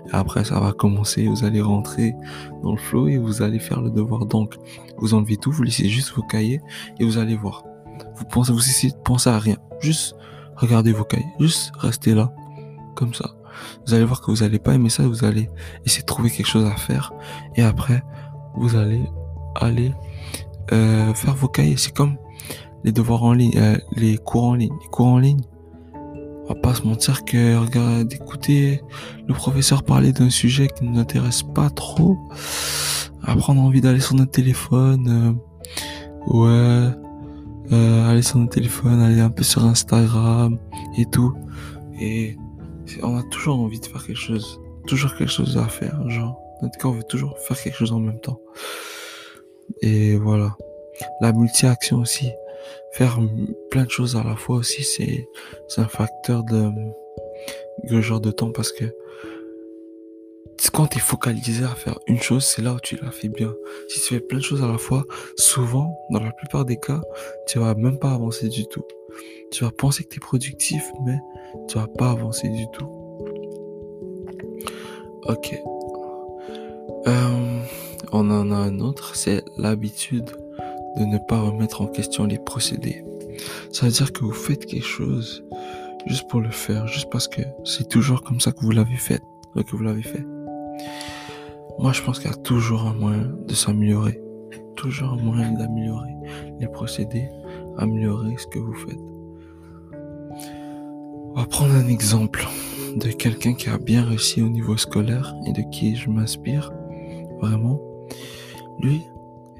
et 0.07 0.15
après 0.15 0.45
ça 0.45 0.61
va 0.61 0.73
commencer, 0.73 1.27
vous 1.29 1.45
allez 1.45 1.63
rentrer 1.63 2.15
dans 2.63 2.73
le 2.73 2.79
flow 2.79 3.09
et 3.09 3.17
vous 3.17 3.43
allez 3.43 3.59
faire 3.59 3.81
le 3.81 3.91
devoir. 3.91 4.27
Donc 4.27 4.57
vous 4.99 5.15
enlevez 5.15 5.37
tout, 5.37 5.51
vous 5.51 5.63
laissez 5.63 5.89
juste 5.89 6.13
vos 6.15 6.23
cahiers 6.23 6.61
et 7.01 7.05
vous 7.05 7.19
allez 7.19 7.37
voir. 7.37 7.65
Vous 8.17 8.25
pensez, 8.25 8.53
vous 8.53 8.59
essayez 8.59 8.93
de 8.93 8.99
penser 8.99 9.31
à 9.31 9.39
rien, 9.39 9.57
juste 9.81 10.17
regardez 10.57 10.93
vos 10.93 11.05
cahiers, 11.05 11.25
juste 11.41 11.73
restez 11.79 12.15
là 12.15 12.35
comme 12.95 13.15
ça. 13.15 13.35
Vous 13.87 13.95
allez 13.95 14.05
voir 14.05 14.21
que 14.21 14.31
vous 14.31 14.43
allez 14.43 14.59
pas 14.59 14.75
aimer 14.75 14.91
ça, 14.91 15.07
vous 15.07 15.25
allez 15.25 15.49
essayer 15.85 16.03
de 16.03 16.07
trouver 16.07 16.31
quelque 16.31 16.47
chose 16.47 16.65
à 16.65 16.77
faire 16.77 17.13
et 17.57 17.63
après 17.63 18.03
vous 18.55 18.77
allez 18.77 19.03
aller 19.55 19.93
euh, 20.73 21.13
faire 21.15 21.35
vos 21.35 21.49
cahiers. 21.49 21.77
C'est 21.77 21.95
comme 21.95 22.17
les 22.85 22.93
devoirs 22.93 23.23
en 23.25 23.33
ligne, 23.33 23.57
euh, 23.57 23.77
les 23.97 24.17
cours 24.19 24.45
en 24.45 24.55
ligne. 24.55 24.73
Les 24.83 24.89
cours 24.89 25.07
en 25.07 25.19
ligne, 25.19 25.41
on 26.45 26.49
va 26.49 26.55
pas 26.55 26.75
se 26.75 26.83
mentir 26.83 27.25
que 27.25 28.03
d'écouter 28.05 28.83
le 29.27 29.35
professeur 29.35 29.83
parler 29.83 30.13
d'un 30.13 30.31
sujet 30.31 30.69
qui 30.69 30.85
ne 30.85 30.91
nous 30.91 31.01
intéresse 31.01 31.43
pas 31.43 31.71
trop, 31.71 32.19
après 33.23 33.53
on 33.53 33.59
a 33.59 33.63
envie 33.63 33.81
d'aller 33.81 34.01
sur 34.01 34.15
notre 34.15 34.33
téléphone, 34.33 35.39
euh, 36.33 36.93
ouais, 37.71 37.79
aller 38.09 38.23
sur 38.23 38.39
notre 38.39 38.55
téléphone, 38.55 39.01
aller 39.01 39.21
un 39.21 39.31
peu 39.31 39.45
sur 39.45 39.65
Instagram 39.65 40.59
et 40.97 41.07
tout. 41.07 41.33
Et 42.01 42.37
on 43.03 43.17
a 43.17 43.23
toujours 43.25 43.59
envie 43.59 43.81
de 43.81 43.87
faire 43.87 44.05
quelque 44.07 44.19
chose, 44.19 44.61
toujours 44.87 45.15
quelque 45.17 45.31
chose 45.31 45.57
à 45.57 45.69
faire, 45.69 46.09
genre 46.09 46.39
notre 46.63 46.79
corps 46.79 46.93
veut 46.93 47.03
toujours 47.03 47.39
faire 47.39 47.61
quelque 47.61 47.77
chose 47.77 47.93
en 47.93 48.01
même 48.01 48.21
temps. 48.21 48.41
Et 49.81 50.17
voilà. 50.17 50.57
La 51.21 51.33
multi-action 51.33 51.99
aussi. 51.99 52.31
Faire 52.93 53.19
plein 53.71 53.85
de 53.85 53.91
choses 53.91 54.17
à 54.17 54.23
la 54.23 54.37
fois 54.37 54.57
aussi, 54.57 54.85
c'est, 54.85 55.27
un 55.79 55.89
facteur 55.89 56.45
de, 56.45 56.71
de 57.85 58.01
genre 58.01 58.21
de 58.21 58.31
temps 58.31 58.53
parce 58.53 58.71
que 58.71 58.85
quand 60.71 60.87
tu 60.87 60.99
es 60.99 61.01
focalisé 61.01 61.65
à 61.65 61.75
faire 61.75 61.99
une 62.07 62.21
chose, 62.21 62.45
c'est 62.45 62.63
là 62.63 62.75
où 62.75 62.81
tu 62.81 62.97
la 63.03 63.11
fais 63.11 63.29
bien. 63.29 63.53
Si 63.89 64.01
tu 64.01 64.15
fais 64.15 64.21
plein 64.21 64.39
de 64.39 64.45
choses 64.45 64.63
à 64.63 64.69
la 64.69 64.79
fois, 64.79 65.05
souvent, 65.37 65.97
dans 66.11 66.21
la 66.21 66.31
plupart 66.31 66.65
des 66.65 66.77
cas, 66.77 67.01
tu 67.47 67.59
vas 67.59 67.75
même 67.75 67.99
pas 67.99 68.13
avancer 68.13 68.49
du 68.49 68.67
tout. 68.67 68.85
Tu 69.51 69.65
vas 69.65 69.71
penser 69.71 70.05
que 70.05 70.11
tu 70.11 70.17
es 70.17 70.21
productif, 70.21 70.85
mais 71.05 71.19
tu 71.69 71.79
vas 71.79 71.89
pas 71.89 72.11
avancer 72.11 72.49
du 72.49 72.67
tout. 72.73 72.87
Ok. 75.25 75.61
Euh, 77.07 77.61
on 78.13 78.31
en 78.31 78.51
a 78.53 78.57
un 78.57 78.79
autre, 78.81 79.17
c'est 79.17 79.43
l'habitude 79.57 80.31
de 80.97 81.05
ne 81.05 81.19
pas 81.29 81.41
remettre 81.41 81.81
en 81.81 81.87
question 81.87 82.25
les 82.25 82.39
procédés. 82.39 83.05
Ça 83.73 83.87
veut 83.87 83.93
dire 83.93 84.13
que 84.13 84.25
vous 84.25 84.33
faites 84.33 84.67
quelque 84.67 84.87
chose 84.87 85.45
juste 86.07 86.29
pour 86.29 86.41
le 86.41 86.51
faire, 86.51 86.87
juste 86.87 87.11
parce 87.11 87.29
que 87.29 87.43
c'est 87.65 87.89
toujours 87.89 88.23
comme 88.23 88.41
ça 88.41 88.53
que 88.53 88.61
vous 88.61 88.73
l'avez 88.73 88.97
fait, 88.97 89.23
que 89.55 89.77
vous 89.77 89.83
l'avez 89.83 90.03
fait. 90.03 90.25
Moi, 91.79 91.93
je 91.93 92.03
pense 92.03 92.19
qu'il 92.19 92.31
y 92.31 92.35
a 92.35 92.37
toujours 92.37 92.83
un 92.83 92.95
moyen 92.95 93.31
de 93.47 93.55
s'améliorer, 93.55 94.21
toujours 94.77 95.13
un 95.13 95.17
moyen 95.17 95.53
d'améliorer 95.53 96.13
les 96.61 96.69
procédés, 96.69 97.29
améliorer 97.79 98.35
ce 98.39 98.47
que 98.47 98.59
vous 98.59 98.75
faites. 98.75 98.99
On 101.35 101.41
va 101.41 101.47
prendre 101.47 101.75
un 101.75 101.89
exemple 101.89 102.47
de 102.97 103.09
quelqu'un 103.09 103.55
qui 103.55 103.71
a 103.71 103.79
bien 103.79 104.05
réussi 104.05 104.43
au 104.43 104.49
niveau 104.49 104.77
scolaire 104.77 105.35
et 105.47 105.53
de 105.53 105.63
qui 105.71 105.97
je 105.97 106.11
m'inspire 106.11 106.71
vraiment. 107.41 107.81
Lui, 108.81 109.01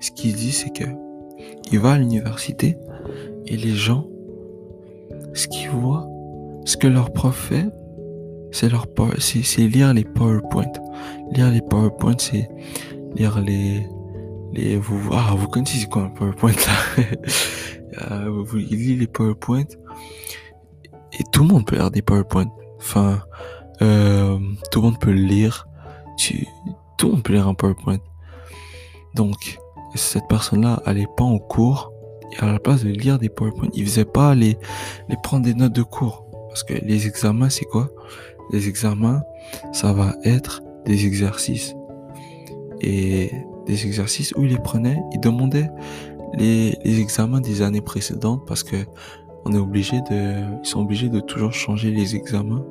ce 0.01 0.11
qu'il 0.11 0.35
dit, 0.35 0.53
c'est 0.53 0.71
que 0.71 0.85
il 1.73 1.79
va 1.79 1.93
à 1.93 1.99
l'université 1.99 2.77
et 3.47 3.57
les 3.57 3.75
gens, 3.75 4.07
ce 5.33 5.49
qu'ils 5.49 5.71
voient, 5.71 6.07
ce 6.67 6.77
que 6.77 6.87
leur 6.87 7.13
prof 7.13 7.35
fait, 7.35 7.67
c'est 8.51 8.69
lire 9.67 9.95
les 9.95 10.05
PowerPoint. 10.05 10.73
Lire 11.35 11.51
les 11.51 11.63
PowerPoint, 11.63 12.17
c'est 12.19 12.49
lire 13.15 13.41
les 13.41 13.87
les 14.53 14.77
vous 14.77 15.11
ah 15.13 15.35
vous 15.37 15.49
connaissez 15.49 15.87
quoi 15.87 16.03
un 16.03 16.11
PowerPoint 16.11 16.53
là? 16.53 17.05
Euh, 18.01 18.43
vous 18.47 18.57
lisez 18.57 18.97
les 18.97 19.07
PowerPoint 19.07 19.67
et 21.13 21.25
tout 21.31 21.43
le 21.43 21.49
monde 21.49 21.67
peut 21.67 21.77
lire 21.77 21.91
des 21.91 22.01
PowerPoint. 22.01 22.51
Enfin, 22.79 23.21
euh, 23.83 24.39
tout 24.71 24.81
le 24.81 24.87
monde 24.87 24.99
peut 24.99 25.11
lire. 25.11 25.69
Tu, 26.17 26.47
tout 26.97 27.09
le 27.09 27.13
monde 27.13 27.23
peut 27.23 27.35
lire 27.35 27.49
un 27.49 27.55
PowerPoint. 27.55 27.99
Donc, 29.15 29.59
cette 29.95 30.27
personne-là 30.29 30.81
allait 30.87 31.07
pas 31.17 31.25
en 31.25 31.39
cours 31.39 31.93
et 32.33 32.43
à 32.43 32.47
la 32.51 32.59
place 32.59 32.83
de 32.83 32.89
lire 32.89 33.19
des 33.19 33.29
PowerPoint, 33.29 33.69
il 33.75 33.85
faisait 33.85 34.07
pas 34.07 34.35
les, 34.35 34.57
les 35.09 35.17
prendre 35.23 35.45
des 35.45 35.55
notes 35.55 35.75
de 35.75 35.83
cours. 35.83 36.25
Parce 36.49 36.63
que 36.63 36.75
les 36.75 37.07
examens, 37.07 37.51
c'est 37.51 37.65
quoi? 37.67 37.91
Les 38.53 38.69
examens, 38.69 39.23
ça 39.73 39.93
va 39.93 40.15
être 40.25 40.63
des 40.85 41.07
exercices. 41.07 41.75
Et 42.81 43.31
des 43.67 43.87
exercices 43.87 44.33
où 44.37 44.45
il 44.45 44.51
les 44.51 44.59
prenait, 44.59 45.01
il 45.13 45.21
demandait 45.21 45.71
les, 46.35 46.77
les 46.85 47.01
examens 47.01 47.41
des 47.41 47.63
années 47.63 47.81
précédentes 47.81 48.45
parce 48.47 48.63
que 48.63 48.77
on 49.45 49.53
est 49.53 49.59
obligé 49.59 50.01
de, 50.03 50.59
ils 50.63 50.67
sont 50.67 50.81
obligés 50.81 51.09
de 51.09 51.21
toujours 51.21 51.53
changer 51.53 51.91
les 51.91 52.15
examens. 52.15 52.65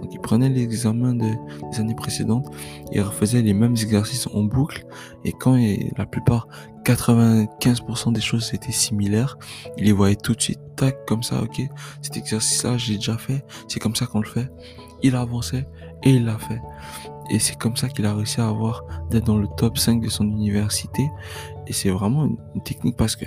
Donc 0.00 0.12
ils 0.12 0.20
prenaient 0.20 0.48
les 0.48 0.62
examens 0.62 1.14
de, 1.14 1.30
des 1.70 1.80
années 1.80 1.94
précédentes 1.94 2.46
et 2.92 3.00
refaisaient 3.00 3.42
les 3.42 3.54
mêmes 3.54 3.72
exercices 3.72 4.28
en 4.32 4.42
boucle. 4.42 4.84
Et 5.24 5.32
quand 5.32 5.58
la 5.96 6.06
plupart, 6.06 6.48
95% 6.84 8.12
des 8.12 8.20
choses 8.20 8.52
étaient 8.54 8.72
similaires, 8.72 9.38
ils 9.78 9.84
les 9.84 9.92
voyaient 9.92 10.16
tout 10.16 10.34
de 10.34 10.40
suite, 10.40 10.60
tac, 10.76 11.06
comme 11.06 11.22
ça, 11.22 11.42
ok, 11.42 11.60
cet 12.02 12.16
exercice-là, 12.16 12.76
j'ai 12.78 12.96
déjà 12.96 13.16
fait, 13.16 13.44
c'est 13.68 13.80
comme 13.80 13.94
ça 13.94 14.06
qu'on 14.06 14.20
le 14.20 14.26
fait. 14.26 14.50
Il 15.02 15.16
avançait 15.16 15.66
et 16.04 16.10
il 16.10 16.24
l'a 16.24 16.38
fait. 16.38 16.60
Et 17.30 17.38
c'est 17.38 17.58
comme 17.58 17.76
ça 17.76 17.88
qu'il 17.88 18.04
a 18.06 18.14
réussi 18.14 18.40
à 18.40 18.48
avoir, 18.48 18.84
d'être 19.10 19.24
dans 19.24 19.38
le 19.38 19.48
top 19.56 19.78
5 19.78 20.02
de 20.02 20.08
son 20.08 20.24
université. 20.24 21.10
Et 21.66 21.72
c'est 21.72 21.90
vraiment 21.90 22.28
une 22.54 22.62
technique 22.62 22.96
parce 22.96 23.16
que 23.16 23.24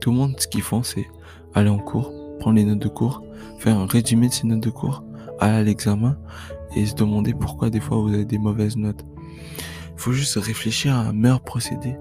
tout 0.00 0.10
le 0.10 0.16
monde, 0.16 0.34
ce 0.38 0.48
qu'ils 0.48 0.62
font, 0.62 0.82
c'est 0.82 1.06
aller 1.54 1.70
en 1.70 1.78
cours, 1.78 2.12
prendre 2.40 2.56
les 2.56 2.64
notes 2.64 2.80
de 2.80 2.88
cours, 2.88 3.22
faire 3.58 3.78
un 3.78 3.86
résumé 3.86 4.28
de 4.28 4.32
ces 4.32 4.46
notes 4.46 4.62
de 4.62 4.70
cours, 4.70 5.04
aller 5.38 5.56
à 5.56 5.62
l'examen 5.62 6.16
et 6.74 6.86
se 6.86 6.94
demander 6.94 7.34
pourquoi 7.34 7.70
des 7.70 7.80
fois 7.80 7.98
vous 7.98 8.12
avez 8.12 8.24
des 8.24 8.38
mauvaises 8.38 8.76
notes. 8.76 9.04
Il 9.94 9.98
faut 9.98 10.12
juste 10.12 10.36
réfléchir 10.36 10.94
à 10.94 11.00
un 11.00 11.12
meilleur 11.12 11.42
procédé 11.42 11.96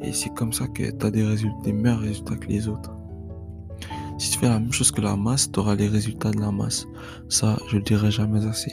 et 0.00 0.12
c'est 0.12 0.30
comme 0.30 0.52
ça 0.52 0.66
que 0.68 0.90
tu 0.90 1.06
as 1.06 1.10
des 1.10 1.24
résultats, 1.24 1.56
des 1.64 1.72
meilleurs 1.72 2.00
résultats 2.00 2.36
que 2.36 2.46
les 2.46 2.68
autres. 2.68 2.92
Si 4.18 4.30
tu 4.30 4.38
fais 4.38 4.48
la 4.48 4.58
même 4.58 4.72
chose 4.72 4.90
que 4.90 5.00
la 5.00 5.16
masse, 5.16 5.50
tu 5.50 5.58
auras 5.60 5.74
les 5.74 5.88
résultats 5.88 6.30
de 6.30 6.40
la 6.40 6.50
masse. 6.50 6.86
Ça, 7.28 7.58
je 7.68 7.76
le 7.76 7.82
dirai 7.82 8.10
jamais 8.10 8.46
assez. 8.46 8.72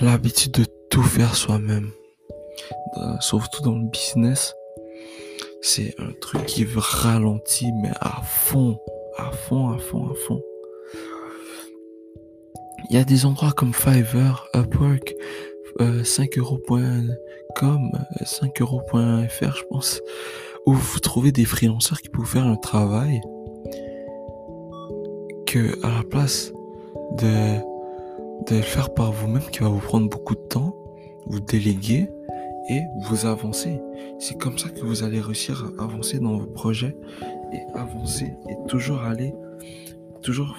L'habitude 0.00 0.52
de 0.52 0.64
tout 0.90 1.02
faire 1.02 1.34
soi-même, 1.34 1.90
surtout 3.20 3.62
dans 3.62 3.76
le 3.76 3.88
business, 3.88 4.54
c'est 5.60 5.94
un 5.98 6.12
truc 6.20 6.46
qui 6.46 6.64
ralentit, 6.76 7.72
mais 7.82 7.90
à 8.00 8.22
fond, 8.22 8.78
à 9.16 9.32
fond, 9.32 9.70
à 9.70 9.78
fond, 9.78 10.08
à 10.08 10.14
fond. 10.14 10.40
Il 12.88 12.96
y 12.96 12.98
a 12.98 13.04
des 13.04 13.26
endroits 13.26 13.52
comme 13.52 13.74
Fiverr, 13.74 14.48
Upwork, 14.54 15.14
5euros.com, 15.80 17.90
euh, 17.94 18.24
5euros.fr, 18.24 18.96
euh, 18.96 19.50
je 19.54 19.62
pense, 19.68 20.00
où 20.66 20.74
vous 20.74 21.00
trouvez 21.00 21.32
des 21.32 21.44
freelancers 21.44 22.00
qui 22.00 22.08
peuvent 22.08 22.24
faire 22.24 22.46
un 22.46 22.56
travail 22.56 23.20
que, 25.46 25.84
à 25.84 25.90
la 25.90 26.04
place 26.08 26.52
de, 27.18 27.58
de 28.50 28.56
le 28.56 28.62
faire 28.62 28.92
par 28.94 29.12
vous-même, 29.12 29.42
qui 29.52 29.60
va 29.60 29.68
vous 29.68 29.80
prendre 29.80 30.08
beaucoup 30.08 30.34
de 30.34 30.40
temps, 30.40 30.74
vous 31.26 31.40
déléguez, 31.40 32.08
et 32.68 32.82
vous 33.08 33.26
avancez. 33.26 33.80
C'est 34.18 34.38
comme 34.38 34.58
ça 34.58 34.68
que 34.68 34.80
vous 34.80 35.02
allez 35.02 35.20
réussir 35.20 35.70
à 35.78 35.84
avancer 35.84 36.18
dans 36.18 36.36
vos 36.36 36.46
projets 36.46 36.96
et 37.52 37.60
avancer 37.74 38.32
et 38.48 38.56
toujours 38.68 39.02
aller, 39.02 39.34
toujours, 40.22 40.54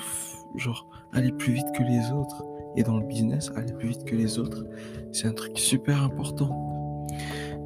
genre, 0.55 0.87
aller 1.13 1.31
plus 1.31 1.53
vite 1.53 1.67
que 1.77 1.83
les 1.83 2.11
autres. 2.11 2.43
Et 2.75 2.83
dans 2.83 2.97
le 2.97 3.05
business, 3.05 3.51
aller 3.55 3.73
plus 3.73 3.89
vite 3.89 4.05
que 4.05 4.15
les 4.15 4.37
autres, 4.39 4.63
c'est 5.11 5.27
un 5.27 5.33
truc 5.33 5.57
super 5.57 6.03
important. 6.03 7.07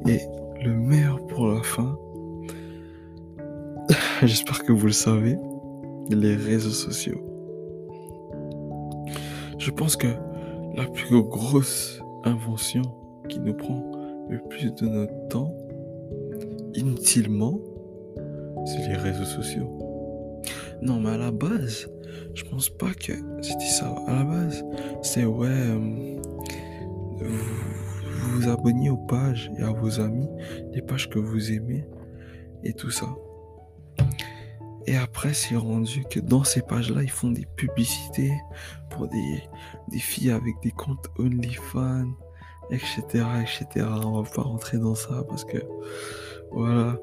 Et 0.06 0.20
le 0.62 0.74
meilleur 0.74 1.24
pour 1.26 1.48
la 1.48 1.62
fin, 1.62 1.98
j'espère 4.22 4.64
que 4.64 4.72
vous 4.72 4.86
le 4.86 4.92
savez, 4.92 5.38
les 6.10 6.36
réseaux 6.36 6.70
sociaux. 6.70 7.33
Je 9.64 9.70
pense 9.70 9.96
que 9.96 10.08
la 10.74 10.84
plus 10.84 11.22
grosse 11.22 11.98
invention 12.24 12.82
qui 13.30 13.40
nous 13.40 13.54
prend 13.54 13.90
le 14.28 14.38
plus 14.50 14.74
de 14.74 14.86
notre 14.86 15.28
temps, 15.28 15.56
inutilement, 16.74 17.58
c'est 18.66 18.86
les 18.86 18.96
réseaux 18.96 19.24
sociaux. 19.24 19.70
Non, 20.82 21.00
mais 21.00 21.08
à 21.08 21.16
la 21.16 21.30
base, 21.30 21.88
je 22.34 22.44
pense 22.44 22.68
pas 22.68 22.92
que 22.92 23.14
c'était 23.40 23.64
ça. 23.64 23.88
À 24.06 24.16
la 24.16 24.24
base, 24.24 24.62
c'est 25.00 25.24
ouais, 25.24 25.48
euh, 25.48 26.18
vous, 27.16 28.34
vous 28.34 28.48
abonniez 28.50 28.90
aux 28.90 28.98
pages 28.98 29.50
et 29.58 29.62
à 29.62 29.70
vos 29.70 29.98
amis, 29.98 30.28
les 30.74 30.82
pages 30.82 31.08
que 31.08 31.18
vous 31.18 31.52
aimez 31.52 31.86
et 32.64 32.74
tout 32.74 32.90
ça. 32.90 33.06
Et 34.86 34.96
après, 34.96 35.32
c'est 35.32 35.56
rendu 35.56 36.04
que 36.04 36.20
dans 36.20 36.44
ces 36.44 36.60
pages-là, 36.60 37.02
ils 37.02 37.10
font 37.10 37.30
des 37.30 37.46
publicités 37.56 38.32
pour 38.90 39.08
des, 39.08 39.42
filles 39.98 40.30
avec 40.30 40.54
des 40.62 40.70
comptes 40.70 41.08
OnlyFans, 41.18 42.12
etc., 42.70 43.24
etc. 43.42 43.86
On 44.04 44.20
va 44.20 44.30
pas 44.30 44.42
rentrer 44.42 44.78
dans 44.78 44.94
ça 44.94 45.24
parce 45.28 45.44
que, 45.44 45.58
voilà, 46.52 46.98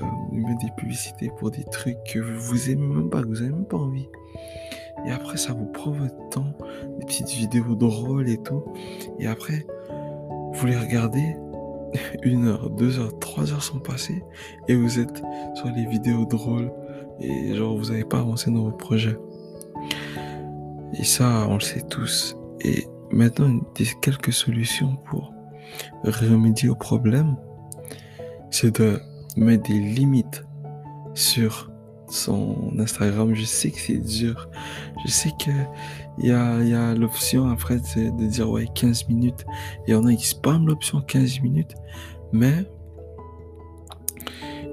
euh, 0.00 0.06
ils 0.32 0.40
mettent 0.40 0.60
des 0.62 0.72
publicités 0.76 1.30
pour 1.38 1.50
des 1.50 1.64
trucs 1.64 2.02
que 2.04 2.18
vous 2.18 2.70
aimez 2.70 2.86
même 2.86 3.10
pas, 3.10 3.22
que 3.22 3.28
vous 3.28 3.42
avez 3.42 3.52
même 3.52 3.66
pas 3.66 3.76
envie. 3.76 4.08
Et 5.06 5.10
après, 5.10 5.36
ça 5.36 5.52
vous 5.52 5.66
prend 5.66 5.90
votre 5.90 6.28
temps, 6.30 6.56
des 6.98 7.04
petites 7.04 7.30
vidéos 7.30 7.74
drôles 7.74 8.28
et 8.28 8.38
tout. 8.38 8.64
Et 9.18 9.26
après, 9.26 9.66
vous 10.54 10.66
les 10.66 10.76
regardez, 10.76 11.36
une 12.22 12.46
heure, 12.46 12.70
deux 12.70 12.98
heures, 12.98 13.18
trois 13.18 13.52
heures 13.52 13.62
sont 13.62 13.80
passées 13.80 14.22
et 14.68 14.74
vous 14.74 14.98
êtes 14.98 15.22
sur 15.54 15.68
les 15.74 15.86
vidéos 15.86 16.24
drôles 16.24 16.70
et 17.20 17.54
genre 17.54 17.76
vous 17.76 17.90
n'avez 17.90 18.04
pas 18.04 18.18
avancé 18.18 18.50
dans 18.50 18.64
vos 18.64 18.72
projets. 18.72 19.16
Et 20.94 21.04
ça, 21.04 21.46
on 21.48 21.54
le 21.54 21.60
sait 21.60 21.82
tous. 21.82 22.36
Et 22.60 22.86
maintenant, 23.10 23.60
des 23.74 23.86
quelques 24.00 24.32
solutions 24.32 24.96
pour 25.08 25.32
remédier 26.04 26.68
au 26.68 26.74
problème, 26.74 27.36
c'est 28.50 28.78
de 28.78 29.00
mettre 29.36 29.68
des 29.70 29.78
limites 29.78 30.44
sur 31.14 31.70
son 32.08 32.72
Instagram. 32.78 33.34
Je 33.34 33.44
sais 33.44 33.70
que 33.70 33.78
c'est 33.80 33.98
dur. 33.98 34.48
Je 35.04 35.10
sais 35.10 35.30
que 35.38 35.50
il 36.18 36.26
y 36.26 36.32
a, 36.32 36.62
y 36.62 36.74
a 36.74 36.94
l'option 36.94 37.48
après 37.48 37.76
de, 37.76 38.10
de, 38.10 38.26
dire 38.26 38.50
ouais 38.50 38.66
15 38.74 39.08
minutes. 39.08 39.46
Il 39.86 39.92
y 39.92 39.94
en 39.94 40.06
a 40.06 40.14
qui 40.14 40.26
spamment 40.26 40.66
l'option 40.66 41.00
15 41.00 41.40
minutes. 41.40 41.74
Mais 42.32 42.64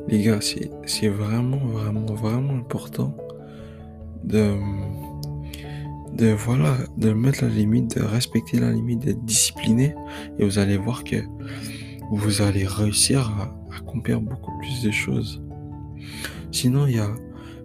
les 0.10 0.24
gars, 0.24 0.40
c'est 0.42 1.08
vraiment, 1.08 1.58
vraiment, 1.58 2.14
vraiment 2.14 2.54
important 2.54 3.16
de, 4.24 4.56
de, 6.14 6.32
voilà, 6.32 6.78
de 6.98 7.14
mettre 7.14 7.44
la 7.44 7.50
limite, 7.50 7.98
de 7.98 8.04
respecter 8.04 8.60
la 8.60 8.72
limite, 8.72 9.00
d'être 9.00 9.24
discipliné. 9.24 9.94
Et 10.40 10.46
vous 10.46 10.58
allez 10.58 10.78
voir 10.78 11.04
que 11.04 11.18
vous 12.12 12.42
allez 12.42 12.66
réussir 12.66 13.30
à 13.40 13.56
accomplir 13.78 14.20
beaucoup 14.20 14.58
plus 14.60 14.82
de 14.84 14.92
choses. 14.92 15.42
Sinon, 16.52 16.88
il 16.88 16.96
y 16.96 17.00
a, 17.00 17.12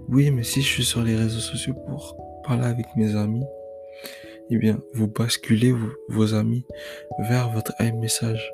oui, 0.08 0.30
mais 0.30 0.42
si 0.42 0.60
je 0.60 0.68
suis 0.68 0.84
sur 0.84 1.02
les 1.02 1.16
réseaux 1.16 1.40
sociaux 1.40 1.74
pour 1.86 2.16
parler 2.46 2.66
avec 2.66 2.86
mes 2.96 3.16
amis, 3.16 3.44
eh 4.50 4.58
bien, 4.58 4.78
vous 4.92 5.08
basculez 5.08 5.74
vos, 6.08 6.34
amis 6.34 6.66
vers 7.20 7.50
votre 7.50 7.72
message. 7.94 8.52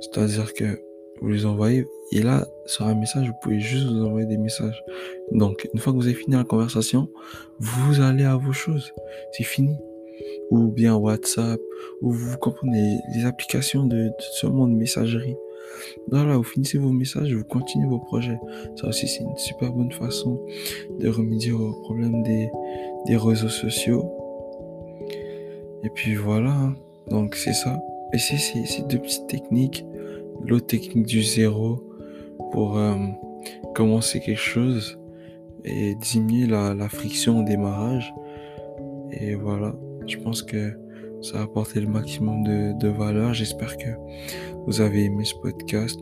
C'est-à-dire 0.00 0.52
que 0.54 0.82
vous 1.22 1.28
les 1.28 1.46
envoyez, 1.46 1.86
et 2.10 2.20
là, 2.20 2.46
sur 2.66 2.84
un 2.86 2.94
message, 2.94 3.28
vous 3.28 3.34
pouvez 3.40 3.60
juste 3.60 3.86
vous 3.86 4.04
envoyer 4.04 4.26
des 4.26 4.36
messages. 4.36 4.82
Donc, 5.30 5.68
une 5.72 5.80
fois 5.80 5.92
que 5.92 5.98
vous 5.98 6.06
avez 6.06 6.14
fini 6.14 6.36
la 6.36 6.44
conversation, 6.44 7.08
vous 7.58 8.00
allez 8.00 8.24
à 8.24 8.36
vos 8.36 8.52
choses. 8.52 8.92
C'est 9.32 9.44
fini. 9.44 9.76
Ou 10.50 10.68
bien 10.68 10.96
WhatsApp, 10.96 11.60
ou 12.02 12.10
vous 12.10 12.36
comprenez 12.38 12.98
les 13.14 13.24
applications 13.24 13.86
de, 13.86 13.96
de 13.96 14.12
ce 14.18 14.46
monde 14.46 14.72
de 14.72 14.76
messagerie. 14.76 15.36
Voilà, 16.08 16.36
vous 16.36 16.42
finissez 16.42 16.76
vos 16.76 16.90
messages, 16.90 17.32
vous 17.32 17.44
continuez 17.44 17.88
vos 17.88 18.00
projets. 18.00 18.38
Ça 18.76 18.88
aussi, 18.88 19.08
c'est 19.08 19.22
une 19.22 19.36
super 19.36 19.72
bonne 19.72 19.92
façon 19.92 20.44
de 20.98 21.08
remédier 21.08 21.52
au 21.52 21.72
problème 21.82 22.22
des, 22.24 22.50
des 23.06 23.16
réseaux 23.16 23.48
sociaux. 23.48 24.12
Et 25.84 25.90
puis 25.94 26.14
voilà, 26.14 26.50
hein. 26.50 26.74
donc 27.08 27.36
c'est 27.36 27.54
ça. 27.54 27.80
Et 28.12 28.18
c'est 28.18 28.36
ces 28.36 28.82
deux 28.82 28.98
petites 28.98 29.26
techniques, 29.26 29.86
l'autre 30.46 30.66
technique 30.66 31.06
du 31.06 31.22
zéro 31.22 31.82
pour 32.52 32.78
euh, 32.78 32.94
commencer 33.74 34.20
quelque 34.20 34.40
chose 34.40 34.98
et 35.64 35.94
diminuer 35.94 36.46
la, 36.46 36.74
la, 36.74 36.88
friction 36.88 37.40
au 37.40 37.44
démarrage. 37.44 38.12
Et 39.12 39.34
voilà, 39.34 39.74
je 40.06 40.16
pense 40.18 40.42
que 40.42 40.72
ça 41.20 41.38
a 41.38 41.42
apporté 41.42 41.80
le 41.80 41.86
maximum 41.86 42.42
de, 42.42 42.78
de 42.78 42.88
valeur. 42.88 43.32
J'espère 43.32 43.76
que 43.76 43.90
vous 44.66 44.80
avez 44.80 45.04
aimé 45.04 45.24
ce 45.24 45.34
podcast. 45.36 46.00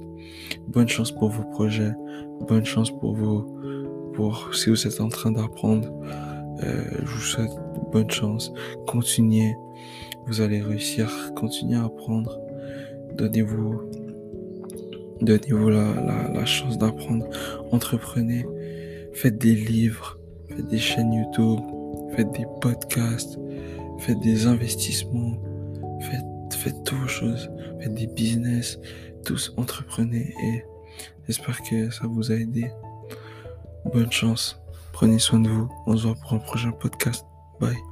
Bonne 0.68 0.88
chance 0.88 1.12
pour 1.12 1.30
vos 1.30 1.44
projets. 1.44 1.92
Bonne 2.48 2.64
chance 2.64 2.90
pour 2.90 3.14
vos, 3.14 3.46
pour 4.14 4.54
si 4.54 4.70
vous 4.70 4.86
êtes 4.86 5.00
en 5.00 5.08
train 5.08 5.32
d'apprendre. 5.32 5.88
Euh, 6.62 6.82
je 7.00 7.04
vous 7.04 7.20
souhaite 7.20 7.52
bonne 7.92 8.10
chance. 8.10 8.52
Continuez. 8.86 9.54
Vous 10.26 10.40
allez 10.40 10.60
réussir. 10.60 11.10
Continuez 11.36 11.76
à 11.76 11.84
apprendre. 11.84 12.38
Donnez-vous, 13.14 13.90
donnez-vous 15.22 15.68
la, 15.68 15.94
la, 15.94 16.30
la 16.32 16.44
chance 16.44 16.78
d'apprendre. 16.78 17.26
Entreprenez. 17.72 18.46
Faites 19.12 19.38
des 19.38 19.54
livres. 19.54 20.18
Faites 20.48 20.68
des 20.68 20.78
chaînes 20.78 21.12
YouTube. 21.12 21.60
Faites 22.16 22.30
des 22.32 22.46
podcasts. 22.60 23.38
Faites 23.98 24.20
des 24.20 24.46
investissements. 24.46 25.38
Faites 26.00 26.24
faites 26.60 26.84
toutes 26.84 27.08
choses, 27.08 27.50
faites 27.80 27.94
des 27.94 28.06
business, 28.06 28.78
tous 29.24 29.52
entreprenez 29.56 30.34
et 30.42 30.64
j'espère 31.26 31.62
que 31.62 31.90
ça 31.90 32.06
vous 32.06 32.30
a 32.30 32.34
aidé. 32.34 32.70
Bonne 33.92 34.12
chance, 34.12 34.60
prenez 34.92 35.18
soin 35.18 35.40
de 35.40 35.48
vous, 35.48 35.68
on 35.86 35.96
se 35.96 36.06
voit 36.06 36.16
pour 36.16 36.34
un 36.34 36.38
prochain 36.38 36.72
podcast. 36.72 37.24
Bye. 37.60 37.89